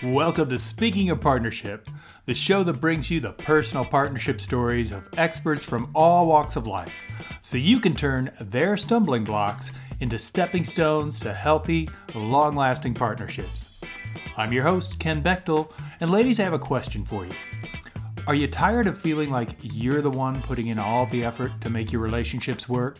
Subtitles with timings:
[0.00, 1.90] Welcome to Speaking of Partnership,
[2.24, 6.68] the show that brings you the personal partnership stories of experts from all walks of
[6.68, 6.92] life
[7.42, 13.80] so you can turn their stumbling blocks into stepping stones to healthy, long lasting partnerships.
[14.36, 17.32] I'm your host, Ken Bechtel, and ladies, I have a question for you.
[18.28, 21.70] Are you tired of feeling like you're the one putting in all the effort to
[21.70, 22.98] make your relationships work?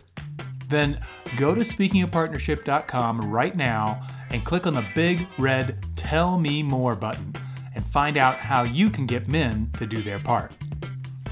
[0.69, 1.01] Then
[1.37, 5.78] go to speakingofpartnership.com right now and click on the big red
[6.09, 7.35] Tell Me More button
[7.75, 10.53] and find out how you can get men to do their part.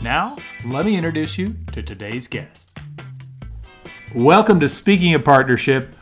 [0.03, 0.37] Now,
[0.67, 2.79] let me introduce you to today's guest.
[4.15, 5.97] Welcome to Speaking of Partnership,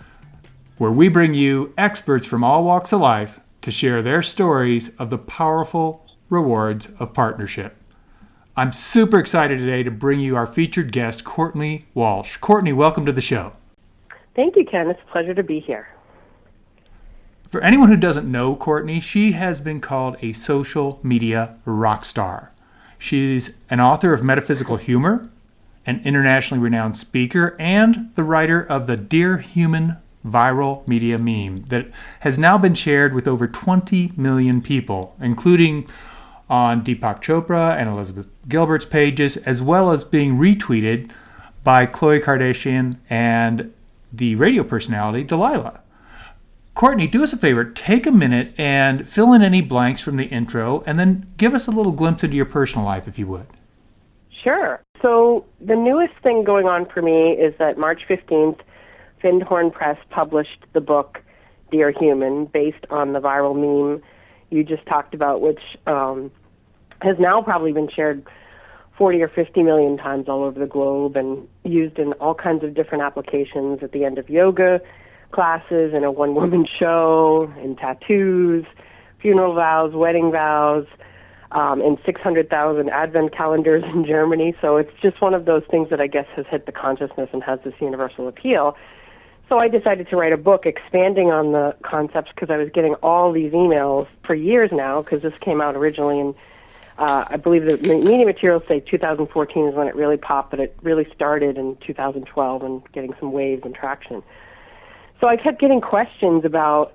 [0.77, 5.09] where we bring you experts from all walks of life to share their stories of
[5.09, 7.77] the powerful rewards of partnership.
[8.57, 12.39] I'm super excited today to bring you our featured guest, Courtney Walsh.
[12.39, 13.53] Courtney, welcome to the show.
[14.35, 14.91] Thank you, Ken.
[14.91, 15.87] It's a pleasure to be here.
[17.55, 22.51] For anyone who doesn't know Courtney, she has been called a social media rock star.
[22.99, 25.31] She's an author of Metaphysical Humor,
[25.87, 31.93] an internationally renowned speaker, and the writer of the Dear Human viral media meme that
[32.23, 35.87] has now been shared with over 20 million people, including
[36.51, 41.09] on Deepak Chopra and Elizabeth Gilbert's pages, as well as being retweeted
[41.63, 43.73] by Khloe Kardashian and
[44.13, 45.84] the radio personality Delilah.
[46.75, 50.25] Courtney, do us a favor, take a minute and fill in any blanks from the
[50.25, 53.47] intro, and then give us a little glimpse into your personal life, if you would.
[54.43, 54.83] Sure.
[55.01, 58.59] So, the newest thing going on for me is that March 15th,
[59.23, 61.23] Findhorn Press published the book
[61.71, 64.03] Dear Human, based on the viral meme
[64.51, 66.31] you just talked about, which um,
[67.03, 68.27] has now probably been shared
[68.99, 72.75] 40 or 50 million times all over the globe and used in all kinds of
[72.75, 74.81] different applications at the end of yoga
[75.35, 78.65] classes, and a one woman show, and tattoos,
[79.21, 80.87] funeral vows, wedding vows,
[81.53, 84.55] um, in 600,000 advent calendars in Germany.
[84.61, 87.43] So it's just one of those things that I guess has hit the consciousness and
[87.43, 88.77] has this universal appeal.
[89.49, 92.95] So I decided to write a book expanding on the concepts because I was getting
[92.97, 96.35] all these emails for years now because this came out originally in
[96.97, 100.77] uh, I believe the media materials say 2014 is when it really popped, but it
[100.83, 104.23] really started in 2012 and getting some waves and traction.
[105.21, 106.93] So I kept getting questions about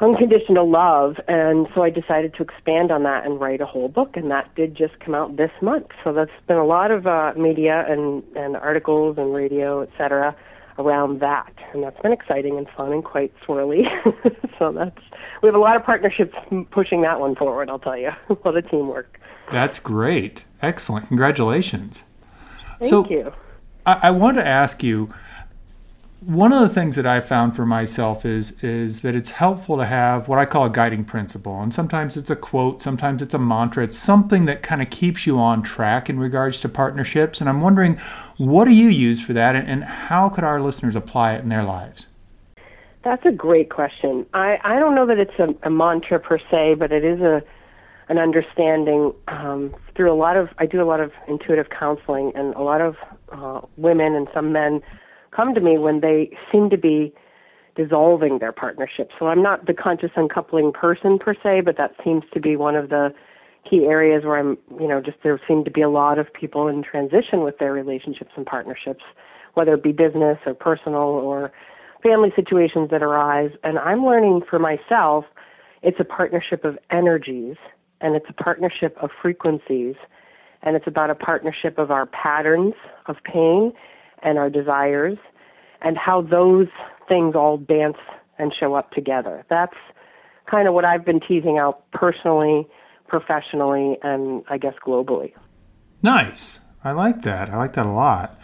[0.00, 4.16] unconditional love, and so I decided to expand on that and write a whole book,
[4.16, 5.88] and that did just come out this month.
[6.02, 10.34] So that's been a lot of uh, media and, and articles and radio, et cetera,
[10.78, 13.84] around that, and that's been exciting and fun and quite swirly.
[14.58, 14.98] so that's
[15.42, 16.34] we have a lot of partnerships
[16.70, 17.68] pushing that one forward.
[17.68, 19.20] I'll tell you, a lot of teamwork.
[19.50, 22.04] That's great, excellent, congratulations.
[22.78, 23.32] Thank so, you.
[23.84, 25.12] I, I want to ask you
[26.20, 29.86] one of the things that I found for myself is is that it's helpful to
[29.86, 31.60] have what I call a guiding principle.
[31.62, 33.84] And sometimes it's a quote, sometimes it's a mantra.
[33.84, 37.40] It's something that kind of keeps you on track in regards to partnerships.
[37.40, 37.98] And I'm wondering,
[38.36, 41.48] what do you use for that, and, and how could our listeners apply it in
[41.48, 42.06] their lives?
[43.02, 44.26] That's a great question.
[44.34, 47.42] I, I don't know that it's a, a mantra per se, but it is a
[48.10, 52.54] an understanding um, through a lot of I do a lot of intuitive counseling, and
[52.56, 52.96] a lot of
[53.32, 54.82] uh, women and some men
[55.34, 57.12] come to me when they seem to be
[57.76, 59.10] dissolving their partnership.
[59.18, 62.74] So I'm not the conscious uncoupling person per se, but that seems to be one
[62.74, 63.14] of the
[63.68, 66.68] key areas where I'm, you know, just there seem to be a lot of people
[66.68, 69.04] in transition with their relationships and partnerships,
[69.54, 71.52] whether it be business or personal or
[72.02, 73.50] family situations that arise.
[73.62, 75.24] And I'm learning for myself,
[75.82, 77.56] it's a partnership of energies
[78.00, 79.94] and it's a partnership of frequencies
[80.62, 82.74] and it's about a partnership of our patterns
[83.06, 83.72] of pain
[84.22, 85.18] and our desires
[85.82, 86.68] and how those
[87.08, 87.96] things all dance
[88.38, 89.44] and show up together.
[89.48, 89.76] That's
[90.50, 92.66] kind of what I've been teasing out personally,
[93.08, 95.32] professionally, and I guess globally.
[96.02, 96.60] Nice.
[96.82, 97.50] I like that.
[97.50, 98.38] I like that a lot.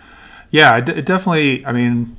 [0.51, 2.17] Yeah, it, it definitely, I mean,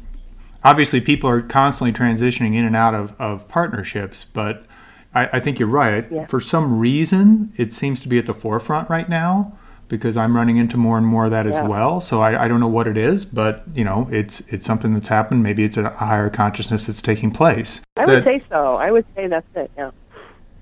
[0.64, 4.66] obviously people are constantly transitioning in and out of, of partnerships, but
[5.14, 6.12] I, I think you're right.
[6.12, 6.26] Yeah.
[6.26, 9.58] For some reason, it seems to be at the forefront right now
[9.90, 11.62] because I'm running into more and more of that yeah.
[11.62, 12.02] as well.
[12.02, 15.08] So I, I, don't know what it is, but you know, it's it's something that's
[15.08, 15.44] happened.
[15.44, 17.82] Maybe it's a higher consciousness that's taking place.
[17.98, 18.76] I that, would say so.
[18.76, 19.72] I would say that's it.
[19.78, 19.92] Yeah.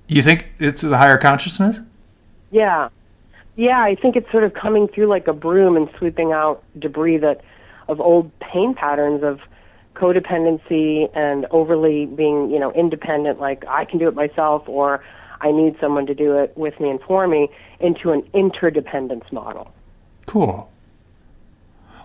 [0.07, 1.79] You think it's the higher consciousness?
[2.51, 2.89] Yeah,
[3.55, 3.81] yeah.
[3.81, 7.41] I think it's sort of coming through like a broom and sweeping out debris that
[7.87, 9.39] of old pain patterns of
[9.95, 13.39] codependency and overly being, you know, independent.
[13.39, 15.03] Like I can do it myself, or
[15.41, 17.49] I need someone to do it with me and for me
[17.79, 19.71] into an interdependence model.
[20.25, 20.69] Cool.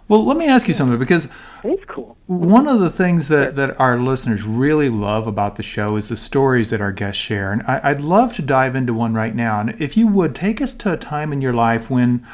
[0.08, 1.28] Well, let me ask you something because
[1.62, 2.16] it's cool.
[2.26, 6.16] One of the things that, that our listeners really love about the show is the
[6.16, 7.52] stories that our guests share.
[7.52, 9.60] And I, I'd love to dive into one right now.
[9.60, 12.26] And if you would, take us to a time in your life when,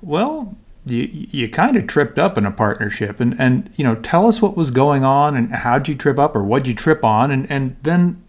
[0.00, 4.26] well, you, you kind of tripped up in a partnership and, and you know tell
[4.26, 7.30] us what was going on and how'd you trip up or what'd you trip on
[7.30, 8.22] and, and then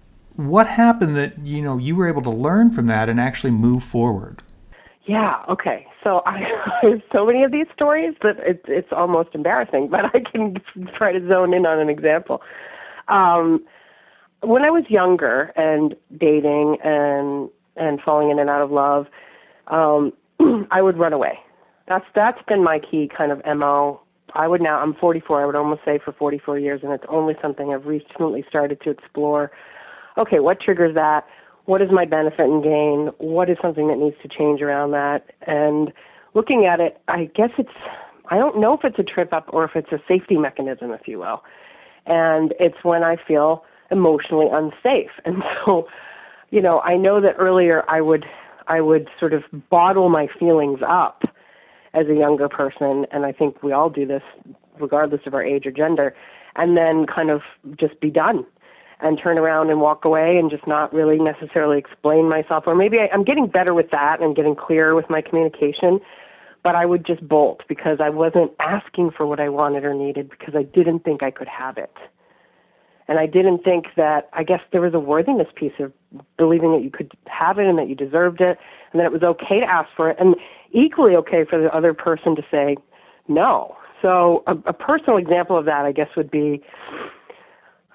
[0.47, 3.83] what happened that you know you were able to learn from that and actually move
[3.83, 4.43] forward
[5.05, 6.37] yeah okay so i,
[6.83, 10.55] I have so many of these stories that it's it's almost embarrassing but i can
[10.97, 12.41] try to zone in on an example
[13.07, 13.63] um
[14.41, 19.07] when i was younger and dating and and falling in and out of love
[19.67, 20.13] um
[20.71, 21.37] i would run away
[21.91, 23.99] that's that's been my key kind of mo.
[24.33, 25.41] I would now I'm 44.
[25.41, 28.89] I would almost say for 44 years, and it's only something I've recently started to
[28.89, 29.51] explore.
[30.21, 31.25] Okay, what triggers that?
[31.65, 33.09] What is my benefit and gain?
[33.17, 35.31] What is something that needs to change around that?
[35.47, 35.91] And
[36.35, 37.69] looking at it, I guess it's
[38.29, 41.07] I don't know if it's a trip up or if it's a safety mechanism, if
[41.07, 41.41] you will.
[42.05, 45.09] And it's when I feel emotionally unsafe.
[45.25, 45.87] And so,
[46.51, 48.25] you know, I know that earlier I would
[48.67, 51.23] I would sort of bottle my feelings up
[51.95, 54.21] as a younger person, and I think we all do this
[54.79, 56.13] regardless of our age or gender,
[56.55, 57.41] and then kind of
[57.79, 58.45] just be done
[59.01, 62.65] and turn around and walk away and just not really necessarily explain myself.
[62.67, 65.99] Or maybe I, I'm getting better with that and getting clearer with my communication,
[66.63, 70.29] but I would just bolt because I wasn't asking for what I wanted or needed
[70.29, 71.93] because I didn't think I could have it.
[73.07, 75.91] And I didn't think that, I guess there was a worthiness piece of
[76.37, 78.57] believing that you could have it and that you deserved it
[78.93, 80.17] and that it was okay to ask for it.
[80.19, 80.35] And
[80.71, 82.77] equally okay for the other person to say
[83.27, 83.75] no.
[84.01, 86.61] So a, a personal example of that, I guess, would be.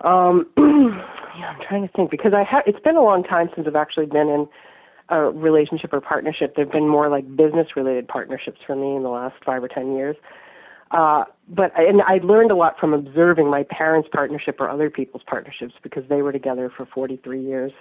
[0.02, 2.62] Um, yeah, I'm trying to think because I have.
[2.66, 4.48] It's been a long time since I've actually been in
[5.08, 6.54] a relationship or partnership.
[6.56, 10.16] There've been more like business-related partnerships for me in the last five or ten years.
[10.90, 15.22] Uh, but and I learned a lot from observing my parents' partnership or other people's
[15.26, 17.72] partnerships because they were together for 43 years.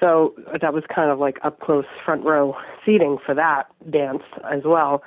[0.00, 2.54] So that was kind of like up close front row
[2.84, 5.02] seating for that dance as well.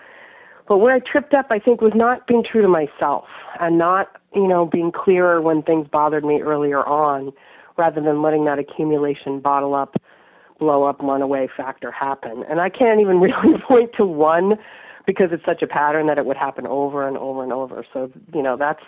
[0.68, 3.25] But where I tripped up, I think, was not being true to myself
[3.60, 7.31] and not, you know, being clearer when things bothered me earlier on,
[7.78, 9.96] rather than letting that accumulation bottle up,
[10.60, 12.44] blow up, run away factor happen.
[12.50, 14.56] And I can't even really point to one
[15.06, 17.86] because it's such a pattern that it would happen over and over and over.
[17.94, 18.84] So, you know, that's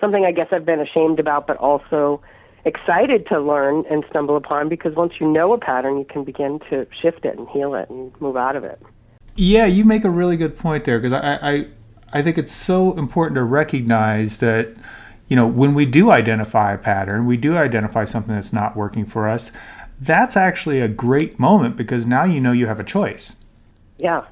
[0.00, 2.22] something I guess I've been ashamed about, but also
[2.64, 6.60] excited to learn and stumble upon because once you know a pattern, you can begin
[6.70, 8.80] to shift it and heal it and move out of it.
[9.36, 11.66] Yeah, you make a really good point there because I, I,
[12.12, 14.74] I think it's so important to recognize that,
[15.28, 19.04] you know, when we do identify a pattern, we do identify something that's not working
[19.04, 19.50] for us.
[20.00, 23.36] That's actually a great moment because now you know you have a choice.
[23.98, 24.24] Yeah,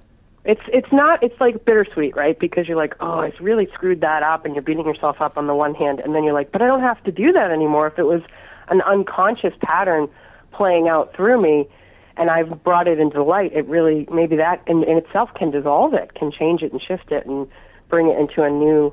[0.44, 2.38] it's it's not it's like bittersweet, right?
[2.38, 5.46] Because you're like, oh, I really screwed that up, and you're beating yourself up on
[5.46, 7.86] the one hand, and then you're like, but I don't have to do that anymore.
[7.86, 8.22] If it was
[8.68, 10.08] an unconscious pattern
[10.52, 11.68] playing out through me,
[12.16, 15.94] and I've brought it into light, it really maybe that in, in itself can dissolve
[15.94, 17.48] it, can change it and shift it, and
[17.88, 18.92] bring it into a new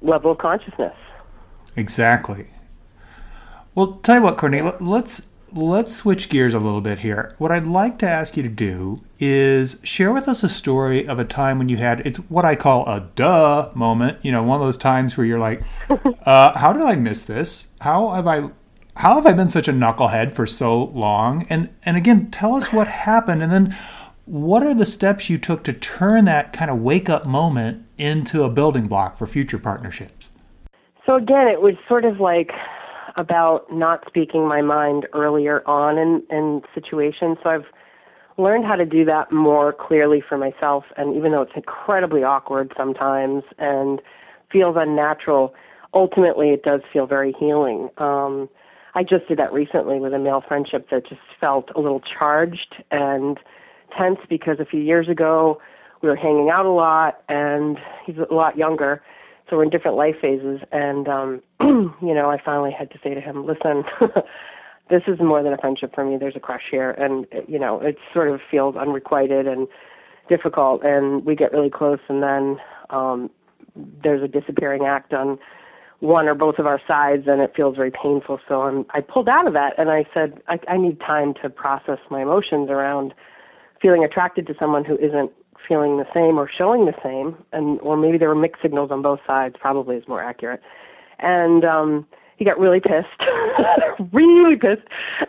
[0.00, 0.94] level of consciousness.
[1.76, 2.48] Exactly.
[3.74, 7.34] Well, tell you what, Courtney, let's let's switch gears a little bit here.
[7.38, 11.18] What I'd like to ask you to do is share with us a story of
[11.18, 14.18] a time when you had it's what I call a duh moment.
[14.22, 15.62] You know, one of those times where you're like,
[16.26, 17.68] uh, "How did I miss this?
[17.80, 18.50] How have I?"
[18.96, 21.46] How have I been such a knucklehead for so long?
[21.50, 23.76] And and again, tell us what happened, and then
[24.24, 28.44] what are the steps you took to turn that kind of wake up moment into
[28.44, 30.28] a building block for future partnerships?
[31.04, 32.50] So again, it was sort of like
[33.16, 37.36] about not speaking my mind earlier on in, in situations.
[37.42, 37.66] So I've
[38.38, 40.84] learned how to do that more clearly for myself.
[40.96, 44.00] And even though it's incredibly awkward sometimes and
[44.50, 45.54] feels unnatural,
[45.92, 47.90] ultimately it does feel very healing.
[47.98, 48.48] Um,
[48.94, 52.82] I just did that recently with a male friendship that just felt a little charged
[52.90, 53.38] and
[53.96, 55.60] tense because a few years ago
[56.02, 59.02] we were hanging out a lot and he's a lot younger.
[59.48, 63.14] So we're in different life phases and um you know i finally had to say
[63.14, 63.84] to him listen
[64.90, 66.18] this is more than a friendship for me.
[66.18, 66.90] There's a crush here.
[66.90, 69.66] And you know it sort of feels unrequited and
[70.28, 72.56] difficult and we get really close and then
[72.90, 73.30] um
[74.02, 75.38] there's a disappearing act on
[76.00, 79.28] one or both of our sides and it feels very painful so i'm i pulled
[79.28, 83.14] out of that and i said i i need time to process my emotions around
[83.80, 85.30] feeling attracted to someone who isn't
[85.68, 89.02] feeling the same or showing the same, and or maybe there were mixed signals on
[89.02, 89.56] both sides.
[89.60, 90.60] Probably is more accurate.
[91.18, 93.22] And um, he got really pissed,
[94.12, 94.86] really pissed,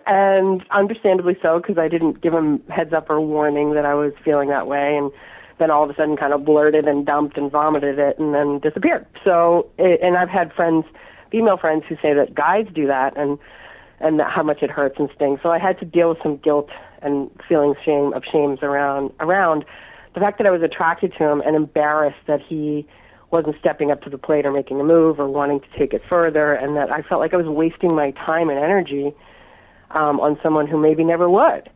[0.07, 4.13] and understandably so because I didn't give him heads up or warning that I was
[4.23, 5.11] feeling that way, and
[5.57, 8.59] then all of a sudden kind of blurted and dumped and vomited it and then
[8.59, 9.05] disappeared.
[9.23, 10.85] So, and I've had friends,
[11.31, 13.37] female friends, who say that guys do that and
[14.01, 15.39] and that how much it hurts and stings.
[15.41, 16.69] So I had to deal with some guilt
[17.01, 19.63] and feeling shame of shames around around
[20.13, 22.85] the fact that I was attracted to him and embarrassed that he
[23.31, 26.01] wasn't stepping up to the plate or making a move or wanting to take it
[26.07, 29.13] further, and that I felt like I was wasting my time and energy
[29.91, 31.69] um, on someone who maybe never would.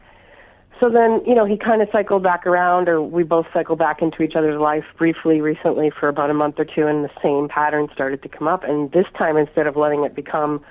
[0.80, 4.02] So then, you know, he kind of cycled back around, or we both cycled back
[4.02, 7.50] into each other's life briefly recently for about a month or two, and the same
[7.50, 8.64] pattern started to come up.
[8.64, 10.64] And this time, instead of letting it become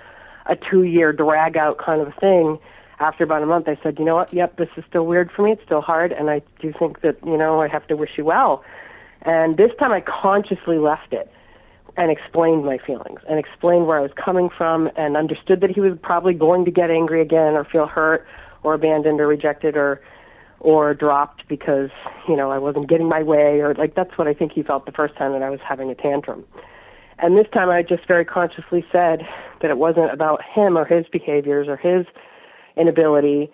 [0.47, 2.59] a two year drag out kind of thing,
[3.01, 4.33] after about a month, I said, you know what?
[4.33, 5.53] Yep, this is still weird for me.
[5.53, 8.25] It's still hard, and I do think that you know I have to wish you
[8.25, 8.65] well.
[9.23, 11.31] And this time, I consciously left it
[11.99, 15.81] and explained my feelings and explained where I was coming from and understood that he
[15.81, 18.27] was probably going to get angry again or feel hurt
[18.63, 20.01] or abandoned or rejected or
[20.61, 21.91] or dropped because
[22.29, 24.87] you know I wasn't getting my way or like that's what I think he felt
[24.87, 26.45] the first time that I was having a tantrum.
[27.21, 29.23] And this time I just very consciously said
[29.61, 32.07] that it wasn't about him or his behaviors or his
[32.77, 33.51] inability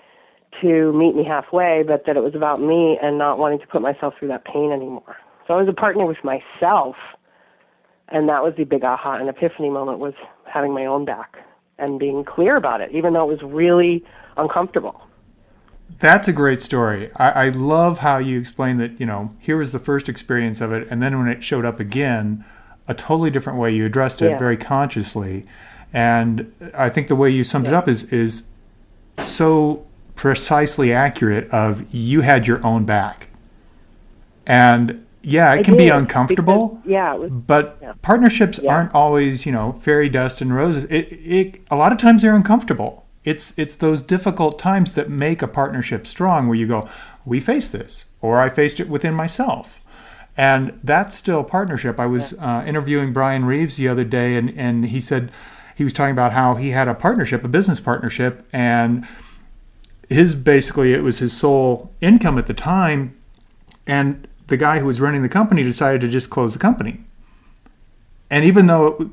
[0.60, 3.82] to meet me halfway, but that it was about me and not wanting to put
[3.82, 5.16] myself through that pain anymore.
[5.46, 6.96] So I was a partner with myself,
[8.08, 10.14] and that was the big aha and epiphany moment was
[10.46, 11.36] having my own back
[11.78, 14.04] and being clear about it, even though it was really
[14.36, 15.02] uncomfortable.
[16.00, 17.10] That's a great story.
[17.16, 20.72] I, I love how you explain that, you know, here was the first experience of
[20.72, 22.44] it, and then when it showed up again,
[22.88, 24.38] a totally different way you addressed it Yeah.
[24.38, 25.44] very consciously.
[25.92, 28.44] And I think the way you summed it up is is
[29.20, 33.28] so precisely accurate of you had your own back.
[34.46, 36.68] And yeah, it I can be uncomfortable.
[36.82, 37.92] because- yeah, it was, But Yeah.
[38.02, 38.72] partnerships Yeah.
[38.74, 40.84] aren't always, you know, fairy dust and roses.
[40.84, 43.04] It, it a lot of times they're uncomfortable.
[43.24, 46.86] It's it's those difficult times that make a partnership strong, where you go,
[47.24, 49.80] we faced this, or I faced it within myself,
[50.36, 51.98] and that's still partnership.
[51.98, 55.30] I was uh, interviewing Brian Reeves the other day, and and he said
[55.74, 59.06] he was talking about how he had a partnership, a business partnership, and
[60.10, 63.14] his basically it was his sole income at the time,
[63.86, 67.00] and the guy who was running the company decided to just close the company.
[68.30, 69.08] And even though it,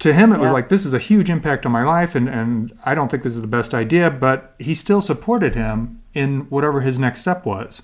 [0.00, 0.52] to him it was Yeah.
[0.54, 3.34] like this is a huge impact on my life and, and I don't think this
[3.34, 7.82] is the best idea, but he still supported him in whatever his next step was.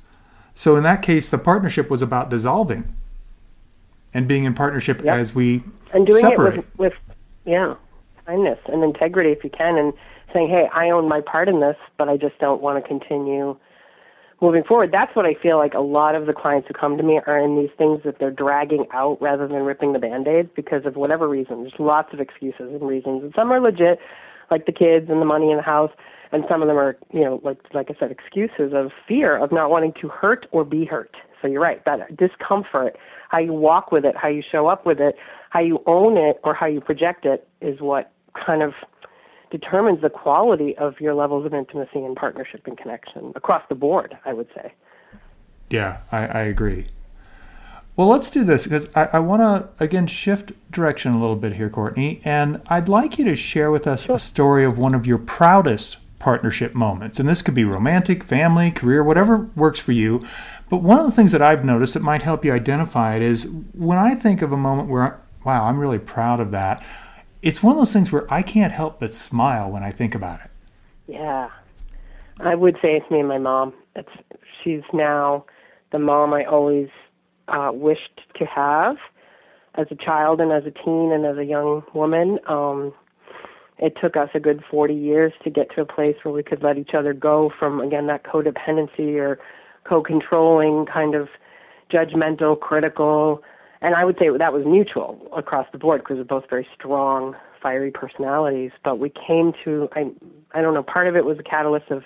[0.55, 2.95] So in that case the partnership was about dissolving
[4.13, 5.15] and being in partnership Yep.
[5.17, 6.55] as we and doing separate.
[6.59, 6.93] it with, with
[7.45, 7.75] yeah
[8.27, 9.93] kindness and integrity if you can and
[10.33, 13.55] saying hey i own my part in this but i just don't want to continue
[14.41, 14.91] moving forward.
[14.93, 17.39] That's what i feel like a lot of the clients who come to me are
[17.39, 21.29] in these things that they're dragging out rather than ripping the band-aids because of whatever
[21.29, 21.63] reason.
[21.63, 23.99] There's lots of excuses and reasons and some are legit
[24.51, 25.91] like the kids and the money in the house
[26.33, 29.53] and some of them are you know like like i said excuses of fear of
[29.53, 31.17] not wanting to hurt or be hurt.
[31.41, 32.97] So you're right that discomfort
[33.29, 35.17] how you walk with it how you show up with it
[35.51, 38.73] how you own it or how you project it is what kind of
[39.59, 44.11] determines the quality of your levels of intimacy and partnership and connection across the board
[44.25, 44.73] i would say
[45.71, 46.87] Yeah, I, I agree.
[47.97, 51.55] Well, let's do this because I, I want to again shift direction a little bit
[51.55, 55.07] here, Courtney, and I'd like you to share with us a story of one of
[55.07, 57.21] your proudest partnership moments.
[57.21, 60.23] And this could be romantic, family, career, whatever works for you.
[60.71, 63.49] But one of the things that I've noticed that might help you identify it is
[63.73, 66.85] when I think of a moment where, wow, I'm really proud of that,
[67.45, 70.41] it's one of those things where I can't help but smile when I think about
[70.41, 70.51] it.
[71.07, 71.51] Yeah.
[72.41, 73.75] I would say it's me and my mom.
[73.95, 74.09] It's
[74.63, 75.45] she's now
[75.93, 76.89] the mom I always
[77.49, 78.97] uh wished to have
[79.75, 82.39] as a child and as a teen and as a young woman.
[82.49, 82.95] Um
[83.77, 86.63] it took us a good 40 years to get to a place where we could
[86.63, 89.39] let each other go from again that codependency or
[89.85, 91.29] co-controlling kind of
[91.93, 93.43] judgmental, critical,
[93.85, 97.37] and I would say that was mutual across the board because we're both very strong,
[97.63, 98.71] fiery personalities.
[98.83, 100.11] But we came to I
[100.55, 100.83] I don't know.
[100.83, 102.05] Part of it was a catalyst of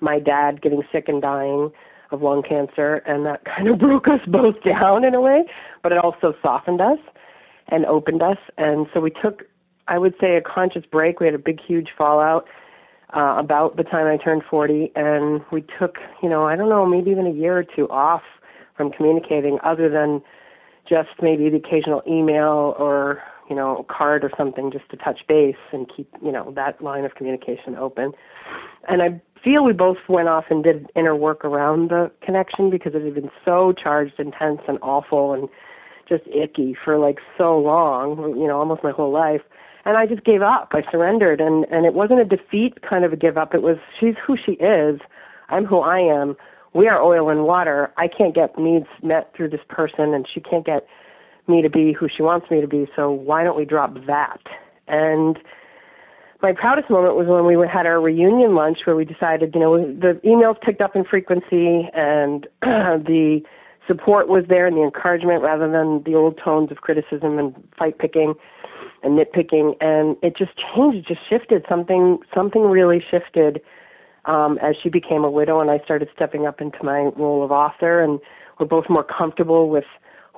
[0.00, 1.72] my dad getting sick and dying
[2.10, 5.44] of lung cancer, and that kind of broke us both down in a way.
[5.82, 6.98] But it also softened us
[7.68, 9.44] and opened us, and so we took
[9.88, 11.18] I would say a conscious break.
[11.18, 12.46] We had a big, huge fallout
[13.16, 16.84] uh, about the time I turned 40, and we took, you know, I don't know,
[16.84, 18.22] maybe even a year or two off
[18.76, 20.22] from communicating, other than
[20.88, 25.56] just maybe the occasional email or you know card or something, just to touch base
[25.72, 28.12] and keep, you know, that line of communication open.
[28.88, 32.94] And I feel we both went off and did inner work around the connection because
[32.94, 35.48] it had been so charged, intense, and awful, and
[36.08, 39.42] just icky for like so long, you know, almost my whole life
[39.86, 40.70] and I just gave up.
[40.72, 43.54] I surrendered, and and it wasn't a defeat kind of a give up.
[43.54, 45.00] It was she's who she is,
[45.48, 46.36] I'm who I am.
[46.74, 47.92] We are oil and water.
[47.96, 50.86] I can't get needs met through this person, and she can't get
[51.48, 52.86] me to be who she wants me to be.
[52.96, 54.40] So why don't we drop that?
[54.88, 55.38] And
[56.42, 59.78] my proudest moment was when we had our reunion lunch where we decided, you know,
[59.78, 63.40] the emails picked up in frequency and the
[63.86, 67.98] support was there and the encouragement rather than the old tones of criticism and fight
[67.98, 68.34] picking
[69.02, 73.60] and nitpicking and it just changed it just shifted something something really shifted
[74.26, 77.50] um, as she became a widow and I started stepping up into my role of
[77.50, 78.02] author.
[78.02, 78.20] And
[78.58, 79.84] we're both more comfortable with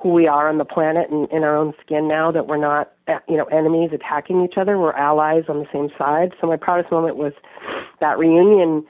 [0.01, 2.91] who we are on the planet and in our own skin now that we're not
[3.07, 4.77] uh, you know enemies attacking each other.
[4.77, 6.33] We're allies on the same side.
[6.39, 7.33] So my proudest moment was
[7.99, 8.85] that reunion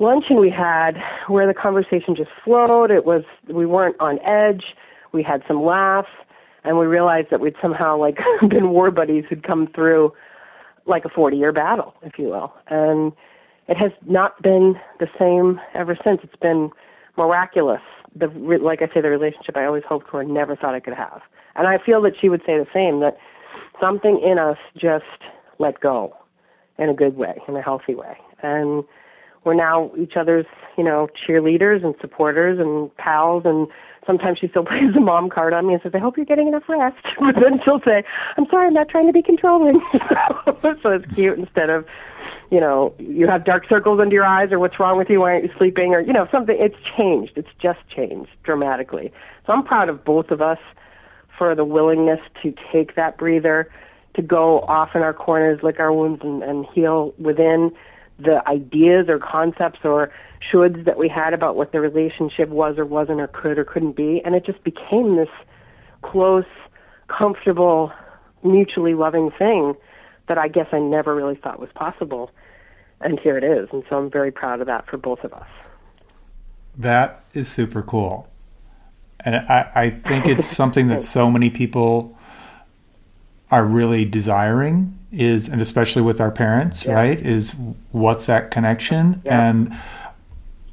[0.00, 0.92] luncheon we had
[1.28, 2.90] where the conversation just flowed.
[2.90, 4.64] It was we weren't on edge.
[5.12, 6.08] We had some laughs
[6.64, 10.12] and we realized that we'd somehow like been war buddies who'd come through
[10.86, 12.52] like a 40 year battle if you will.
[12.68, 13.12] And
[13.68, 16.70] it has not been the same ever since it's been
[17.16, 17.82] miraculous
[18.18, 18.26] the
[18.62, 21.20] like I say, the relationship I always hoped for and never thought I could have.
[21.56, 23.00] And I feel that she would say the same.
[23.00, 23.16] That
[23.80, 25.04] something in us just
[25.58, 26.16] let go
[26.78, 28.84] in a good way, in a healthy way, and
[29.44, 30.46] we're now each other's,
[30.76, 33.44] you know, cheerleaders and supporters and pals.
[33.44, 33.68] And
[34.06, 36.48] sometimes she still plays the mom card on me and says, "I hope you're getting
[36.48, 38.04] enough rest." But then she'll say,
[38.36, 39.80] "I'm sorry, I'm not trying to be controlling."
[40.62, 41.84] so it's cute instead of
[42.50, 45.20] you know, you have dark circles under your eyes, or what's wrong with you?
[45.20, 45.94] Why aren't you sleeping?
[45.94, 46.56] Or, you know, something.
[46.58, 47.32] It's changed.
[47.36, 49.12] It's just changed dramatically.
[49.46, 50.58] So I'm proud of both of us
[51.36, 53.70] for the willingness to take that breather,
[54.14, 57.70] to go off in our corners, lick our wounds, and, and heal within
[58.18, 60.10] the ideas or concepts or
[60.52, 63.94] shoulds that we had about what the relationship was or wasn't or could or couldn't
[63.94, 64.20] be.
[64.24, 65.28] And it just became this
[66.02, 66.44] close,
[67.08, 67.92] comfortable,
[68.42, 69.74] mutually loving thing
[70.28, 72.30] that I guess I never really thought was possible.
[73.00, 73.68] And here it is.
[73.72, 75.48] And so I'm very proud of that for both of us.
[76.76, 78.28] That is super cool.
[79.20, 82.16] And I, I think it's something that so many people
[83.50, 86.92] are really desiring is and especially with our parents yeah.
[86.92, 87.54] right is
[87.92, 89.48] what's that connection yeah.
[89.48, 89.74] and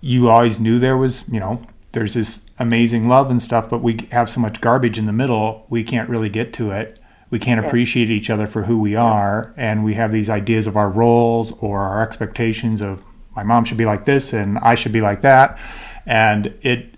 [0.02, 3.98] you always knew there was you know there's this amazing love and stuff but we
[4.12, 7.00] have so much garbage in the middle we can't really get to it
[7.36, 10.78] we can't appreciate each other for who we are and we have these ideas of
[10.78, 14.94] our roles or our expectations of my mom should be like this and I should
[14.94, 15.60] be like that.
[16.06, 16.96] And it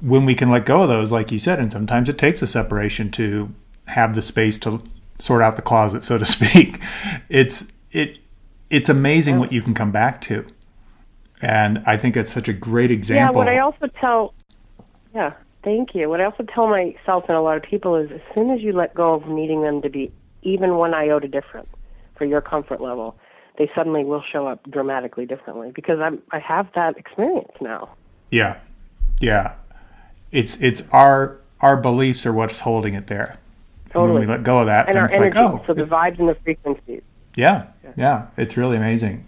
[0.00, 2.46] when we can let go of those like you said and sometimes it takes a
[2.46, 3.54] separation to
[3.88, 4.82] have the space to
[5.18, 6.80] sort out the closet so to speak
[7.28, 8.16] it's it
[8.70, 10.46] it's amazing what you can come back to.
[11.42, 13.34] And I think it's such a great example.
[13.34, 14.32] Yeah, what I also tell
[15.14, 15.34] yeah,
[15.64, 16.08] Thank you.
[16.10, 18.72] What I also tell myself and a lot of people is as soon as you
[18.72, 21.68] let go of needing them to be even one iota different
[22.16, 23.16] for your comfort level,
[23.56, 27.88] they suddenly will show up dramatically differently because I'm I have that experience now.
[28.30, 28.58] Yeah.
[29.20, 29.54] Yeah.
[30.30, 33.38] It's it's our our beliefs are what's holding it there.
[33.90, 34.04] Totally.
[34.04, 35.84] And when we let go of that, and our it's energy, like, oh, so the
[35.84, 37.02] vibes and the frequencies.
[37.36, 39.26] Yeah, yeah, yeah, it's really amazing.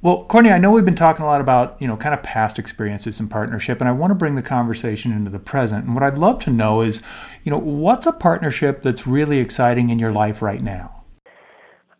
[0.00, 2.56] Well, Courtney, I know we've been talking a lot about, you know, kind of past
[2.56, 5.86] experiences in partnership, and I want to bring the conversation into the present.
[5.86, 7.02] And what I'd love to know is,
[7.42, 11.02] you know, what's a partnership that's really exciting in your life right now?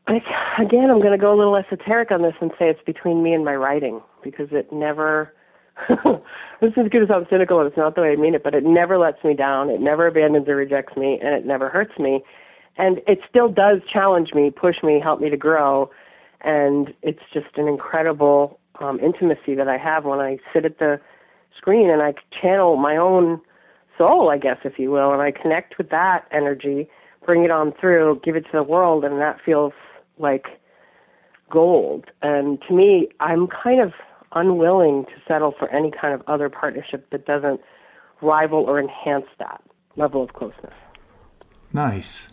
[0.07, 0.21] I,
[0.63, 3.33] again, I'm going to go a little esoteric on this and say it's between me
[3.33, 5.35] and my writing because it never.
[5.89, 8.55] this is going to sound cynical, and it's not the way I mean it, but
[8.55, 9.71] it never lets me down.
[9.71, 12.23] It never abandons or rejects me, and it never hurts me.
[12.77, 15.91] And it still does challenge me, push me, help me to grow
[16.41, 21.01] and it's just an incredible um, intimacy that I have when I sit at the
[21.57, 23.41] screen and I channel my own
[23.97, 26.89] soul, I guess, if you will, and I connect with that energy,
[27.27, 29.73] bring it on through, give it to the world, and that feels
[30.19, 30.47] like
[31.51, 32.07] gold.
[32.23, 33.93] And to me, I'm kind of
[34.33, 37.61] unwilling to settle for any kind of other partnership that doesn't
[38.23, 39.63] rival or enhance that
[39.97, 40.75] level of closeness.
[41.73, 42.31] Nice.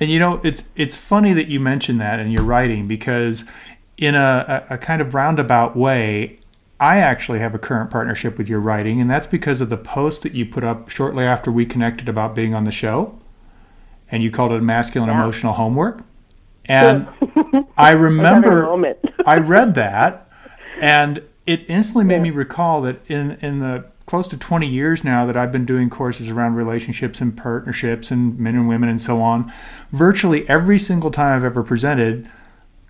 [0.00, 3.44] And you know, it's it's funny that you mentioned that in your writing because
[3.96, 6.36] in a, a, kind of roundabout way,
[6.80, 10.22] I actually have a current partnership with your writing, and that's because of the post
[10.24, 13.18] that you put up shortly after we connected about being on the show.
[14.10, 15.22] And you called it masculine yeah.
[15.22, 16.02] emotional homework.
[16.66, 17.08] And
[17.76, 18.94] I remember
[19.26, 20.28] I read that
[20.80, 22.22] and it instantly made yeah.
[22.22, 25.88] me recall that in in the close to 20 years now that I've been doing
[25.88, 29.52] courses around relationships and partnerships and men and women and so on.
[29.92, 32.30] Virtually every single time I've ever presented,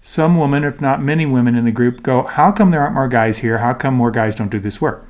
[0.00, 3.08] some woman, if not many women in the group, go, How come there aren't more
[3.08, 3.58] guys here?
[3.58, 5.06] How come more guys don't do this work?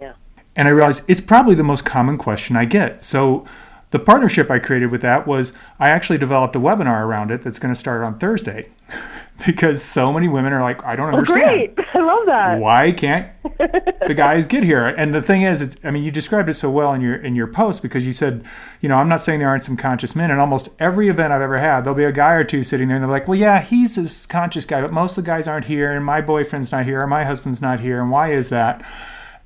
[0.00, 0.14] Yeah.
[0.56, 3.04] And I realized it's probably the most common question I get.
[3.04, 3.44] So
[3.90, 7.58] the partnership I created with that was I actually developed a webinar around it that's
[7.58, 8.70] going to start on Thursday
[9.46, 11.74] because so many women are like, I don't Oh, understand.
[11.76, 11.86] great!
[11.94, 12.58] I love that.
[12.58, 13.28] Why can't
[14.06, 14.86] the guys get here?
[14.86, 17.34] And the thing is, it's, I mean, you described it so well in your in
[17.34, 18.44] your post because you said,
[18.80, 20.30] you know, I'm not saying there aren't some conscious men.
[20.30, 22.96] In almost every event I've ever had, there'll be a guy or two sitting there,
[22.96, 25.66] and they're like, well, yeah, he's this conscious guy, but most of the guys aren't
[25.66, 28.82] here, and my boyfriend's not here, or my husband's not here, and why is that?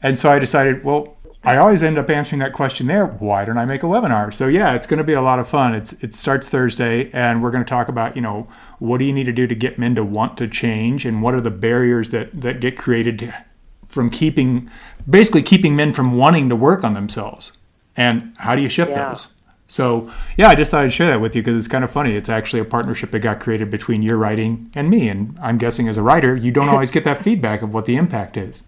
[0.03, 3.05] And so I decided, well, I always end up answering that question there.
[3.07, 4.33] Why don't I make a webinar?
[4.33, 5.75] So yeah, it's going to be a lot of fun.
[5.75, 9.13] It's it starts Thursday, and we're going to talk about you know what do you
[9.13, 12.11] need to do to get men to want to change, and what are the barriers
[12.11, 13.45] that that get created to,
[13.89, 14.71] from keeping
[15.09, 17.53] basically keeping men from wanting to work on themselves,
[17.97, 19.11] and how do you shift Yeah.
[19.11, 19.29] those?
[19.67, 22.15] So yeah, I just thought I'd share that with you because it's kind of funny.
[22.15, 25.89] It's actually a partnership that got created between your writing and me, and I'm guessing
[25.89, 28.65] as a writer, you don't always get that feedback of what the impact is.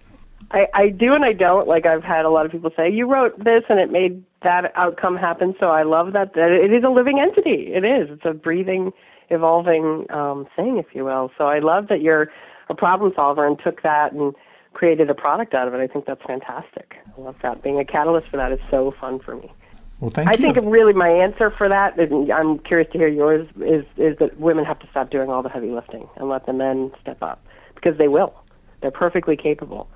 [0.53, 1.67] I, I do and I don't.
[1.67, 4.73] Like I've had a lot of people say, "You wrote this and it made that
[4.77, 6.35] outcome happen." So I love that.
[6.35, 7.73] That it is a living entity.
[7.75, 8.09] It is.
[8.11, 8.93] It's a breathing,
[9.31, 11.31] evolving um, thing, if you will.
[11.39, 12.31] So I love that you're
[12.69, 14.35] a problem solver and took that and
[14.75, 15.79] created a product out of it.
[15.79, 16.97] I think that's fantastic.
[17.17, 17.63] I love that.
[17.63, 19.53] Being a catalyst for that is so fun for me.
[20.01, 20.31] Well, thank you.
[20.31, 20.55] I you.
[20.55, 24.39] think really my answer for that, and I'm curious to hear yours, is is that
[24.39, 27.43] women have to stop doing all the heavy lifting and let the men step up
[27.75, 28.35] because they will.
[28.83, 29.89] They're perfectly capable,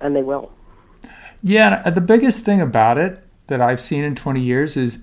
[0.00, 0.52] and they will.
[1.42, 5.02] Yeah, the biggest thing about it that I've seen in 20 years is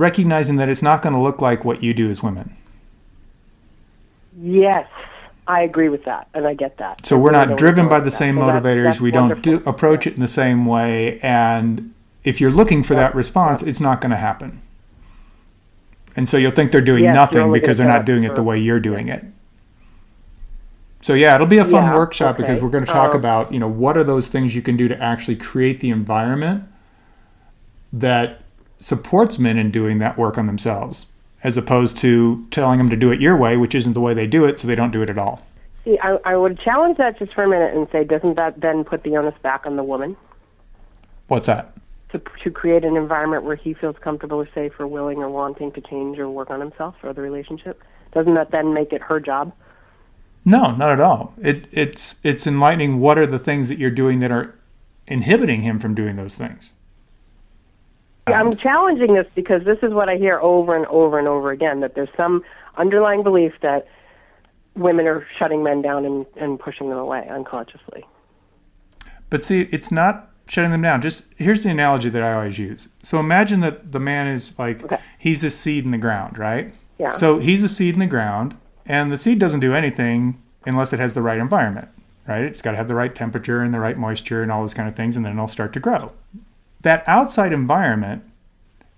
[0.00, 2.56] recognizing that it's not going to look like what you do as women.
[4.40, 4.88] Yes,
[5.46, 7.04] I agree with that, and I get that.
[7.04, 8.10] So we're not driven by the that.
[8.12, 8.84] same So motivators.
[8.84, 11.18] that's we don't do, approach it in the same way.
[11.20, 11.92] And
[12.24, 14.62] if you're looking for that response, it's not going to happen.
[16.16, 18.58] And so you'll think they're doing Yes, nothing because they're not doing it the way
[18.58, 19.24] you're doing it.
[21.02, 23.52] So yeah, it'll be a fun Yeah, workshop because we're going to talk Um, about,
[23.52, 26.64] you know, what are those things you can do to actually create the environment
[27.92, 28.42] that
[28.80, 31.06] supports men in doing that work on themselves
[31.42, 34.26] as opposed to telling them to do it your way, which isn't the way they
[34.26, 35.40] do it, so they don't do it at all.
[35.84, 38.84] See, I, I would challenge that just for a minute and say, doesn't that then
[38.84, 40.16] put the onus back on the woman
[41.28, 41.74] What's that?
[42.10, 45.70] to to create an environment where he feels comfortable or safe or willing or wanting
[45.72, 47.82] to change or work on himself or the relationship?
[48.12, 49.52] Doesn't that then make it her job?
[50.44, 51.34] No, not at all.
[51.40, 54.56] It it's it's enlightening what are the things that you're doing that are
[55.06, 56.72] inhibiting him from doing those things.
[58.32, 61.80] I'm challenging this because this is what I hear over and over and over again
[61.80, 62.42] that there's some
[62.76, 63.86] underlying belief that
[64.74, 68.04] women are shutting men down and, and pushing them away unconsciously.
[69.28, 71.00] But see, it's not shutting them down.
[71.02, 72.88] Just here's the analogy that I always use.
[73.02, 74.98] So imagine that the man is like Okay.
[75.18, 76.74] he's a seed in the ground, right?
[76.98, 77.10] Yeah.
[77.10, 80.98] So he's a seed in the ground, and the seed doesn't do anything unless it
[80.98, 81.88] has the right environment,
[82.28, 82.44] right?
[82.44, 84.88] It's got to have the right temperature and the right moisture and all those kind
[84.88, 86.12] of things, and then it'll start to grow.
[86.82, 88.24] That outside environment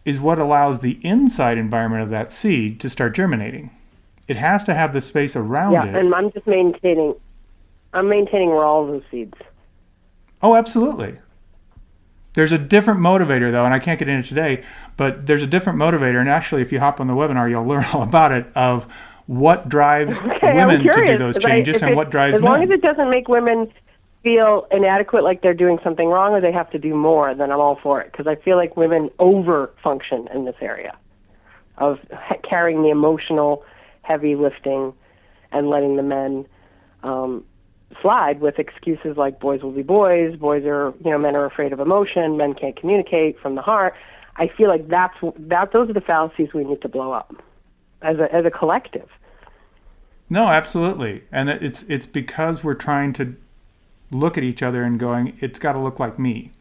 [0.04, 3.70] is what allows the inside environment of that seed to start germinating.
[4.28, 5.94] It has to have the space around Yeah, it.
[5.96, 7.14] and I'm just maintaining.
[7.92, 9.34] I'm maintaining all those seeds.
[10.42, 11.18] Oh, absolutely.
[12.34, 14.64] There's a different motivator though, and I can't get into it today,
[14.96, 16.18] but there's a different motivator.
[16.18, 18.86] And actually, if you hop on the webinar, you'll learn all about it of
[19.26, 22.44] what drives Okay, women I'm to do those changes if and it- what drives women.
[22.46, 22.72] As long men.
[22.72, 23.70] as it doesn't make women
[24.22, 27.60] feel inadequate, like they're doing something wrong, or they have to do more, then I'm
[27.60, 28.12] all for it.
[28.12, 30.96] Because I feel like women over function in this area
[31.78, 31.98] of
[32.48, 33.64] carrying the emotional,
[34.02, 34.92] heavy lifting,
[35.50, 36.46] and letting the men
[37.02, 37.44] um,
[38.00, 41.72] slide with excuses like boys will be boys, boys are you know men are afraid
[41.72, 43.94] of emotion, men can't communicate from the heart.
[44.36, 47.34] I feel like that's that those are the fallacies we need to blow up
[48.00, 49.08] as a as a collective.
[50.30, 51.24] No, absolutely.
[51.30, 53.36] And it's it's because we're trying to
[54.12, 56.52] look at each other and going, it's got to look like me.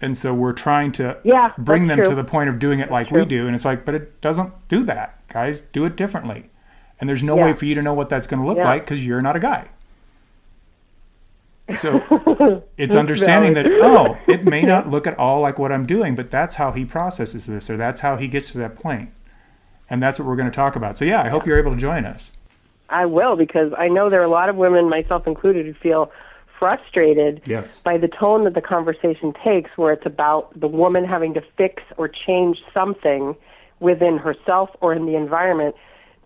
[0.00, 2.08] And so we're trying to Yeah, bring them true.
[2.10, 3.46] to the point of doing it like we do.
[3.46, 5.62] And it's like, but it doesn't do that, guys.
[5.72, 6.50] Do it differently.
[7.00, 7.44] And there's no Yeah.
[7.46, 8.68] way for you to know what that's going to look Yeah.
[8.68, 9.68] like because you're not a guy.
[11.76, 16.14] So it's understanding that, oh, it may not look at all like what I'm doing,
[16.14, 19.10] but that's how he processes this or that's how he gets to that point.
[19.90, 20.96] And that's what we're going to talk about.
[20.98, 22.30] So, yeah, I hope you're able to join us.
[22.90, 26.10] I will because I know there are a lot of women, myself included, who feel
[26.58, 27.80] frustrated Yes.
[27.82, 31.82] by the tone that the conversation takes, where it's about the woman having to fix
[31.96, 33.36] or change something
[33.80, 35.74] within herself or in the environment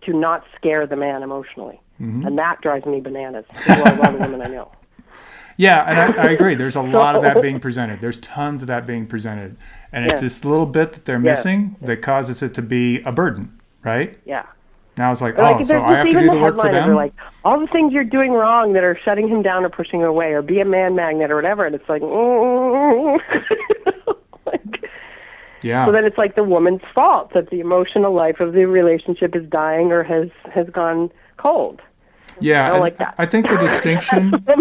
[0.01, 1.79] to not scare the man emotionally.
[2.01, 2.25] Mm-hmm.
[2.25, 3.45] And that drives me bananas.
[3.69, 4.71] A lot of women I know.
[5.55, 6.55] Yeah, and I, I agree.
[6.55, 8.01] There's a lot of that being presented.
[8.01, 9.55] There's tons of that being presented.
[9.91, 10.21] And it's Yeah.
[10.21, 11.29] this little bit that they're Yeah.
[11.33, 14.17] missing that causes it to be a burden, right?
[14.25, 14.45] Yeah.
[14.97, 16.93] Now it's like, like oh, so I have to do the work for them?
[16.93, 20.07] like all the things you're doing wrong that are shutting him down or pushing him
[20.07, 22.01] away, or be a man magnet or whatever, and it's like,
[24.45, 24.89] like
[25.63, 25.85] yeah.
[25.85, 29.47] So then it's like the woman's fault that the emotional life of the relationship is
[29.49, 31.81] dying or has has gone cold.
[32.39, 33.15] Yeah, I don't like that.
[33.17, 34.45] I think the distinction.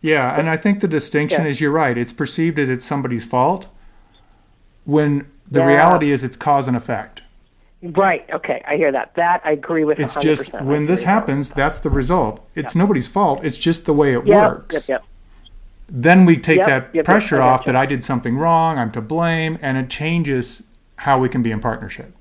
[0.00, 1.50] Yeah, and I think the distinction Yeah.
[1.50, 1.98] is you're right.
[1.98, 3.66] It's perceived as it's somebody's fault
[4.84, 5.66] when the Yeah.
[5.66, 7.22] reality is it's cause and effect.
[7.80, 8.28] Right.
[8.32, 8.62] Okay.
[8.66, 9.14] I hear that.
[9.14, 10.00] That I agree with.
[10.00, 10.22] It's 100%.
[10.22, 12.44] just when this happens, that's the result.
[12.54, 13.40] It's nobody's fault.
[13.44, 14.74] It's just the way it Yep, works.
[14.74, 14.88] Yep.
[14.88, 15.04] Yep.
[15.90, 19.58] Then we take Yep, that pressure off that I did something wrong, I'm to blame,
[19.62, 20.62] and it changes
[20.96, 22.12] how we can be in partnership.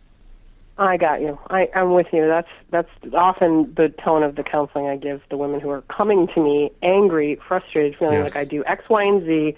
[0.78, 1.40] I got you.
[1.50, 2.28] I, I'm with you.
[2.28, 6.28] That's that's often the tone of the counseling I give the women who are coming
[6.36, 8.36] to me angry, frustrated, feeling Yes.
[8.36, 9.56] like I do X, Y, and Z.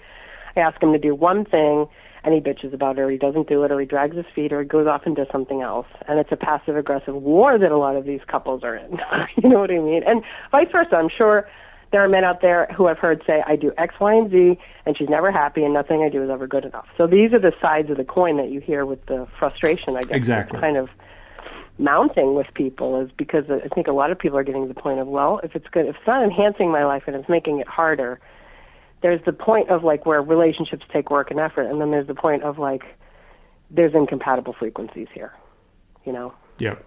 [0.56, 1.86] I ask them to do one thing,
[2.24, 4.52] and he bitches about it, or he doesn't do it, or he drags his feet,
[4.52, 5.86] or he goes off and does something else.
[6.06, 9.00] And it's a passive aggressive war that a lot of these couples are in.
[9.42, 10.02] you know what I mean?
[10.06, 10.96] And vice versa.
[10.96, 11.48] I'm sure
[11.92, 14.58] there are men out there who I've heard say, I do X, Y, and Z,
[14.86, 16.86] and she's never happy, and nothing I do is ever good enough.
[16.96, 20.02] So these are the sides of the coin that you hear with the frustration, I
[20.02, 20.16] guess.
[20.16, 20.60] Exactly.
[20.60, 20.88] Kind of
[21.78, 24.80] mounting with people is because I think a lot of people are getting to the
[24.80, 27.58] point of, well, if it's good, if it's not enhancing my life and it's making
[27.58, 28.20] it harder,
[29.02, 32.14] there's the point of like where relationships take work and effort, and then there's the
[32.14, 32.82] point of like
[33.70, 35.32] there's incompatible frequencies here,
[36.04, 36.32] you know?
[36.58, 36.84] Yep.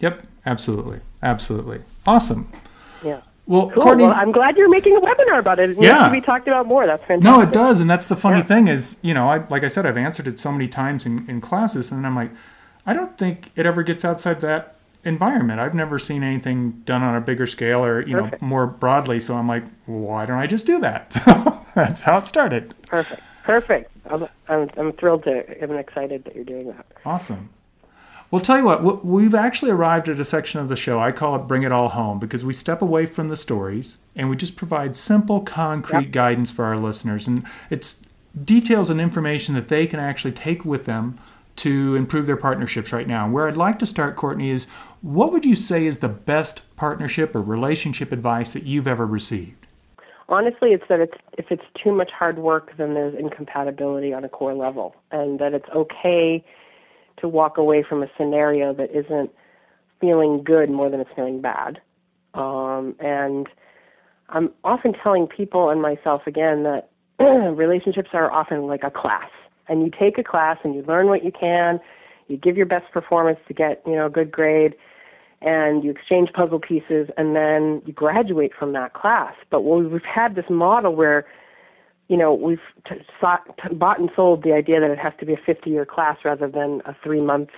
[0.00, 0.26] Yep.
[0.46, 1.00] Absolutely.
[1.22, 1.80] Absolutely.
[2.06, 2.50] Awesome.
[3.04, 3.20] Yeah.
[3.46, 3.82] Well, Cool.
[3.82, 4.04] Courtney.
[4.04, 5.70] well, I'm glad you're making a webinar about it.
[5.70, 6.06] It needs Yeah.
[6.06, 6.86] to be talked about more.
[6.86, 7.24] That's fantastic.
[7.24, 8.44] No, it does, and that's the funny Yeah.
[8.44, 11.26] thing is, you know, I like I said, I've answered it so many times in,
[11.28, 12.30] in classes, and then I'm like,
[12.86, 14.73] I don't think it ever gets outside that
[15.04, 15.60] environment.
[15.60, 18.42] I've never seen anything done on a bigger scale or you Perfect.
[18.42, 19.20] know more broadly.
[19.20, 21.10] So I'm like, why don't I just do that?
[21.74, 22.74] That's how it started.
[22.86, 23.22] Perfect.
[23.44, 23.90] Perfect.
[24.06, 26.86] I'm, I'm, I'm thrilled to, I'm excited that you're doing that.
[27.04, 27.50] Awesome.
[28.30, 30.98] Well, tell you what, we've actually arrived at a section of the show.
[30.98, 34.28] I call it Bring It All Home because we step away from the stories and
[34.30, 36.10] we just provide simple, concrete Yep.
[36.12, 37.28] guidance for our listeners.
[37.28, 38.02] And it's
[38.44, 41.18] details and information that they can actually take with them
[41.56, 43.28] to improve their partnerships right now.
[43.28, 44.66] Where I'd like to start, Courtney, is
[45.00, 49.64] what would you say is the best partnership or relationship advice that you've ever received?
[50.28, 54.28] honestly it's that it's if it's too much hard work then there's incompatibility on a
[54.28, 56.44] core level and that it's okay
[57.18, 59.30] to walk away from a scenario that isn't
[60.00, 61.80] feeling good more than it's feeling bad
[62.34, 63.48] um, and
[64.30, 66.90] i'm often telling people and myself again that
[67.54, 69.30] relationships are often like a class
[69.68, 71.80] and you take a class and you learn what you can
[72.28, 74.74] you give your best performance to get you know a good grade
[75.44, 79.34] and you exchange puzzle pieces and then you graduate from that class.
[79.50, 81.26] But we've had this model where,
[82.08, 85.26] you know, we've t- sought, t- bought and sold the idea that it has to
[85.26, 87.50] be a 50 year class rather than a three month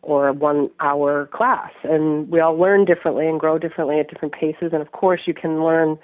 [0.00, 1.72] or a one hour class.
[1.82, 4.70] And we all learn differently and grow differently at different paces.
[4.72, 5.98] And of course, you can learn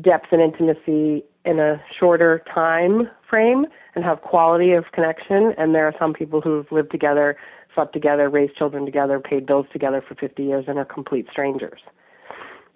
[0.00, 5.52] depth and intimacy in a shorter time frame and have quality of connection.
[5.56, 7.36] And there are some people who've lived together,
[7.74, 11.80] slept together, raised children together, paid bills together for 50 years, and are complete strangers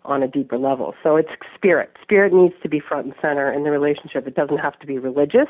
[0.04, 0.94] on a deeper level.
[1.02, 1.90] So it's spirit.
[2.02, 4.26] Spirit needs to be front and center in the relationship.
[4.26, 5.48] It doesn't have to be religious,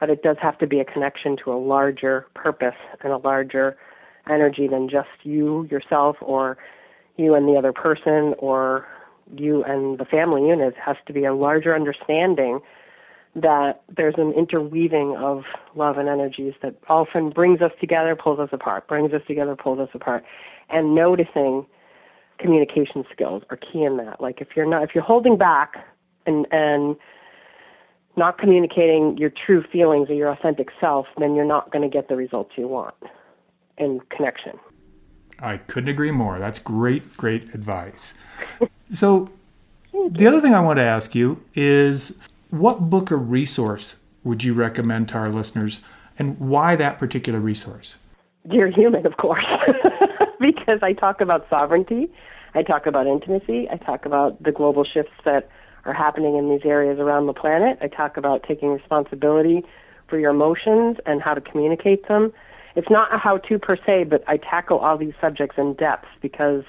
[0.00, 3.76] but it does have to be a connection to a larger purpose and a larger
[4.28, 6.58] energy than just you, yourself, or
[7.16, 8.86] you and the other person, or
[9.34, 10.74] you and the family unit.
[10.76, 12.60] Has to be a larger understanding
[13.34, 18.48] that there's an interweaving of love and energies that often brings us together, pulls us
[18.52, 20.24] apart, brings us together, pulls us apart.
[20.70, 21.66] And noticing
[22.38, 24.20] communication skills are key in that.
[24.20, 25.74] Like if you're not if you're holding back
[26.26, 26.96] and and
[28.16, 32.08] not communicating your true feelings or your authentic self, then you're not going to get
[32.08, 32.94] the results you want
[33.76, 34.58] in connection.
[35.38, 36.38] I couldn't agree more.
[36.38, 38.14] That's great, great advice.
[38.90, 39.30] so,
[39.94, 42.16] oh, the other thing I want to ask you is
[42.50, 45.80] what book or resource would you recommend to our listeners
[46.18, 47.96] and why that particular resource?
[48.48, 49.44] Dear human, of course,
[50.40, 52.08] because I talk about sovereignty,
[52.54, 55.48] I talk about intimacy, I talk about the global shifts that
[55.84, 57.78] are happening in these areas around the planet.
[57.80, 59.64] I talk about taking responsibility
[60.08, 62.32] for your emotions and how to communicate them.
[62.76, 66.06] It's not a how to per se, but I tackle all these subjects in depth
[66.20, 66.62] because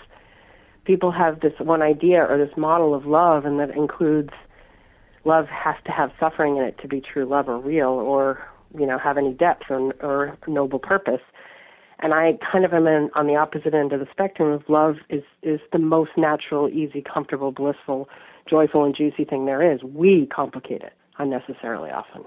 [0.86, 4.32] people have this one idea or this model of love, and that includes
[5.26, 8.42] love has to have suffering in it to be true love or real or
[8.78, 11.20] you know have any depth or, or noble purpose
[12.00, 14.96] and i kind of am in, on the opposite end of the spectrum of love
[15.10, 18.08] is is the most natural easy comfortable blissful
[18.50, 22.24] joyful and juicy thing there is we complicate it unnecessarily often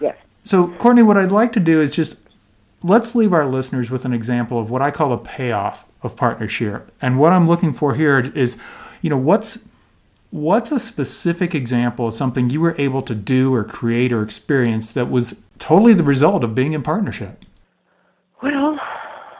[0.00, 0.16] Yes.
[0.44, 2.18] So Courtney, what I'd like to do is just
[2.82, 6.92] let's leave our listeners with an example of what I call a payoff of partnership.
[7.00, 8.58] And what I'm looking for here is,
[9.02, 9.58] you know, what's
[10.30, 14.92] what's a specific example of something you were able to do or create or experience
[14.92, 17.44] that was totally the result of being in partnership?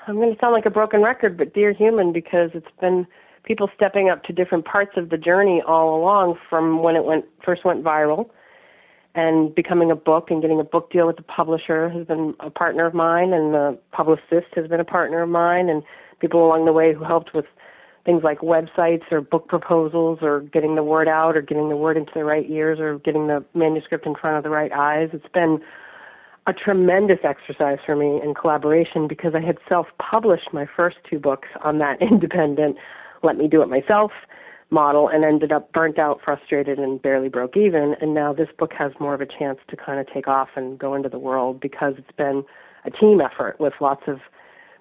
[0.06, 3.06] I'm going to sound like a broken record, but dear human, because it's been
[3.44, 7.24] people stepping up to different parts of the journey all along from when it went
[7.44, 8.28] first went viral
[9.14, 12.50] and becoming a book and getting a book deal with the publisher has been a
[12.50, 15.82] partner of mine and the publicist has been a partner of mine and
[16.20, 17.46] people along the way who helped with
[18.04, 21.96] things like websites or book proposals or getting the word out or getting the word
[21.96, 25.08] into the right ears or getting the manuscript in front of the right eyes.
[25.12, 25.60] It's been
[26.46, 31.18] a tremendous exercise for me in collaboration because I had self published my first two
[31.18, 32.76] books on that independent,
[33.22, 34.12] let me do it myself
[34.70, 37.94] model and ended up burnt out, frustrated, and barely broke even.
[38.00, 40.78] And now this book has more of a chance to kind of take off and
[40.78, 42.44] go into the world because it's been
[42.84, 44.18] a team effort with lots of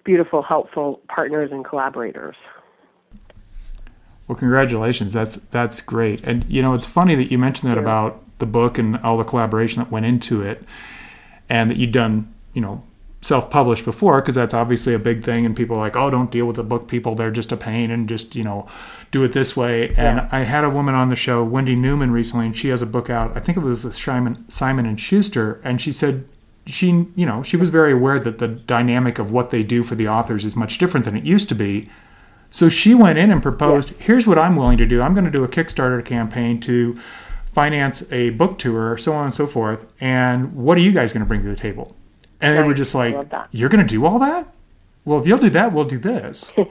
[0.04, 2.36] beautiful, helpful partners and collaborators.
[4.28, 5.14] Well, congratulations.
[5.14, 6.24] That's that's great.
[6.24, 9.24] And you know, it's funny that you mentioned that about the book and all the
[9.24, 10.64] collaboration that went into it,
[11.50, 12.84] and that you'd done, you know,
[13.26, 16.46] self-published before because that's obviously a big thing and people are like oh don't deal
[16.46, 17.16] with the book people.
[17.16, 18.68] They're just a pain and just you know
[19.10, 19.96] do it this way.
[19.96, 22.86] And i had a woman on the show wendy newman recently and she has a
[22.86, 26.26] book out i think it was with simon, simon and schuster and she said
[26.68, 29.96] she you know she was very aware that the dynamic of what they do for
[29.96, 31.90] the authors is much different than it used to be.
[32.52, 35.02] So she went in and proposed here's what i'm willing to do.
[35.02, 37.00] I'm going to do a kickstarter campaign to
[37.56, 41.24] finance a book tour so on and so forth and what are you guys going
[41.24, 41.96] to bring to the table?
[42.42, 43.16] And they were just like
[43.52, 44.54] you're going to do all that?
[45.06, 46.52] Well if you'll do that we'll do this.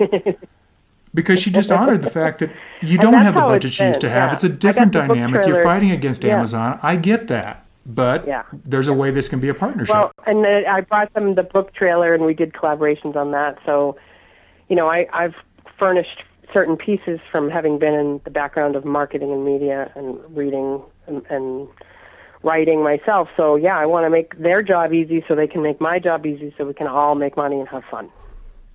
[1.14, 2.50] Because she just honored the fact that
[2.82, 4.30] you don't have the budget you used to have.
[4.30, 4.34] Yeah.
[4.34, 5.46] it's a different dynamic.
[5.46, 6.34] You're fighting against Yeah.
[6.34, 6.80] amazon.
[6.82, 7.64] I get that.
[7.86, 8.42] But Yeah.
[8.52, 9.94] there's a way this can be a partnership.
[9.94, 13.58] Well, and I brought them the book trailer, and we did collaborations on that.
[13.64, 13.96] So,
[14.68, 15.36] you know, I, I've
[15.78, 20.80] furnished certain pieces from having been in the background of marketing and media and reading
[21.06, 21.68] and, and
[22.42, 23.28] writing myself.
[23.36, 26.24] So, yeah, I want to make their job easy so they can make my job
[26.24, 28.08] easy, so we can all make money and have fun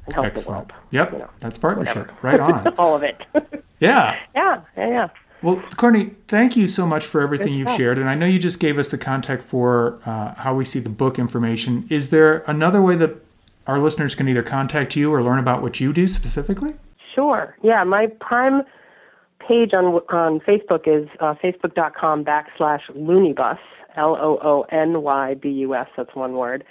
[0.05, 0.73] and help the excellent world.
[0.91, 2.37] yep you know, that's partnership whatever.
[2.37, 3.17] right on all of it.
[3.79, 5.07] yeah yeah, yeah, yeah.
[5.41, 7.77] Well, Courtney, thank you so much for everything Good you've stuff.
[7.77, 7.97] shared.
[7.97, 10.89] And I know you just gave us the contact for uh, how we see the
[10.89, 11.87] book information.
[11.89, 13.15] Is there another way that
[13.65, 16.73] our listeners can either contact you or learn about what you do specifically?
[17.19, 17.57] Sure.
[17.61, 18.61] Yeah, my prime
[19.45, 23.59] page on on Facebook is uh, facebook.com backslash loonybus,
[23.97, 25.87] L O O N Y B U S.
[25.97, 26.63] That's one word.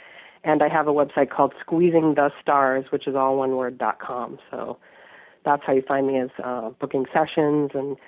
[0.45, 3.99] And I have a website called Squeezing the Stars, which is all one word dot
[4.01, 4.39] com.
[4.51, 4.79] So
[5.45, 7.99] that's how you find me is uh, booking sessions and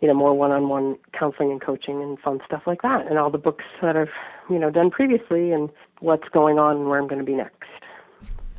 [0.00, 3.38] you know more one-on-one counseling and coaching and fun stuff like that, and all the
[3.38, 4.08] books that I've
[4.50, 5.70] you know done previously and
[6.00, 7.62] what's going on and where I'm going to be next.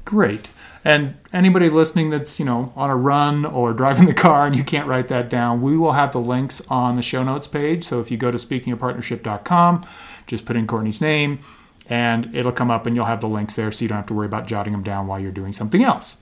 [0.07, 0.49] Great.
[0.85, 4.63] And anybody listening that's, you know, on a run or driving the car and you
[4.63, 7.83] can't write that down, we will have the links on the show notes page.
[7.83, 9.85] So if you go to speakingofpartnership.com,
[10.25, 11.39] just put in Courtney's name
[11.89, 14.13] and it'll come up and you'll have the links there so you don't have to
[14.13, 16.17] worry about jotting them down while you're doing something else.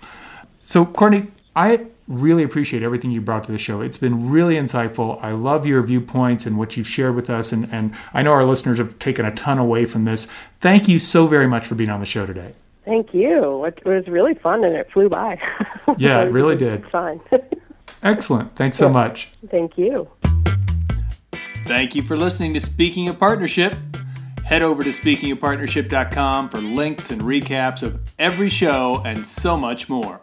[0.58, 3.82] So, Courtney, I really appreciate everything you brought to the show.
[3.82, 5.24] It's been really insightful.
[5.24, 7.52] I love your viewpoints and what you've shared with us.
[7.52, 10.28] And, and I know our listeners have taken a ton away from this.
[10.60, 12.54] Thank you so very much for being on the show today.
[12.86, 13.66] Thank you.
[13.66, 15.40] It was really fun and it flew by.
[15.98, 16.82] Yeah, it really did.
[16.82, 17.22] It's fine.
[18.04, 18.56] Excellent.
[18.56, 19.30] Thanks so much.
[19.50, 20.10] Thank you.
[21.66, 23.74] Thank you for listening to Speaking of Partnership.
[24.44, 30.22] Head over to speakingofpartnership.com for links and recaps of every show and so much more.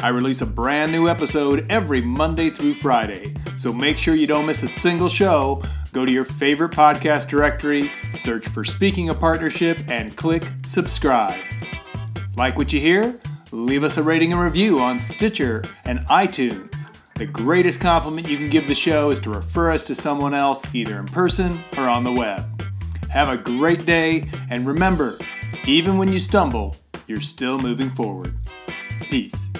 [0.00, 4.46] I release a brand new episode every Monday through Friday, so make sure you don't
[4.46, 5.62] miss a single show.
[5.92, 11.40] Go to your favorite podcast directory, search for Speaking of Partnership, and click subscribe.
[12.36, 13.18] Like what you hear?
[13.52, 16.74] Leave us a rating and review on Stitcher and iTunes.
[17.16, 20.66] The greatest compliment you can give the show is to refer us to someone else,
[20.74, 22.44] either in person or on the web.
[23.10, 25.16] Have a great day, and remember,
[25.64, 26.74] even when you stumble,
[27.06, 28.34] you're still moving forward.
[29.02, 29.50] Peace.